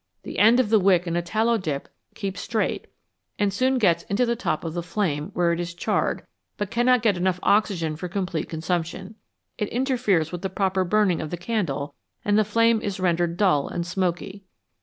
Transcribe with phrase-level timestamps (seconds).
[0.23, 2.87] The end of the wick in a tallow dip keeps straight,
[3.37, 6.25] and soon gets into the top of the flame, where it is charred,
[6.57, 9.13] but cannot get enough oxygen for complete combustion;
[9.59, 11.93] it interferes with the proper burning of the candle
[12.25, 14.43] and the flame is rendered dull and smoky.